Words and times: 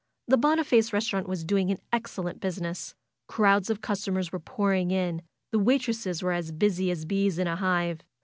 The 0.27 0.35
Boniface 0.37 0.91
restaurant 0.93 1.27
was 1.29 1.43
doing 1.43 1.69
an 1.69 1.77
excellent 1.93 2.41
business. 2.41 2.95
Crowds 3.27 3.69
of 3.69 3.81
customers 3.81 4.31
were 4.31 4.39
pouring 4.39 4.89
in. 4.89 5.21
The 5.51 5.59
waitresses 5.59 6.23
were 6.23 6.31
as 6.31 6.51
busy 6.51 6.89
as 6.89 7.05
bees 7.05 7.37
in 7.37 7.45
a 7.45 7.57
hive. 7.57 8.01